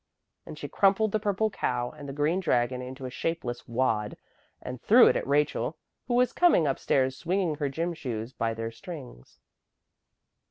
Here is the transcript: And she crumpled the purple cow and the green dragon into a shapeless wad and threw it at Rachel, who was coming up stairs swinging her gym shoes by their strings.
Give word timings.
And 0.47 0.57
she 0.57 0.67
crumpled 0.67 1.11
the 1.11 1.19
purple 1.19 1.51
cow 1.51 1.91
and 1.91 2.09
the 2.09 2.13
green 2.13 2.39
dragon 2.39 2.81
into 2.81 3.05
a 3.05 3.11
shapeless 3.11 3.67
wad 3.67 4.17
and 4.59 4.81
threw 4.81 5.05
it 5.05 5.15
at 5.15 5.27
Rachel, 5.27 5.77
who 6.07 6.15
was 6.15 6.33
coming 6.33 6.65
up 6.65 6.79
stairs 6.79 7.15
swinging 7.15 7.53
her 7.57 7.69
gym 7.69 7.93
shoes 7.93 8.33
by 8.33 8.55
their 8.55 8.71
strings. 8.71 9.39